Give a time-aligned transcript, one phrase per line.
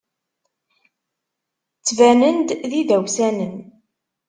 [1.77, 3.55] Ttbanen-d d idawsanen.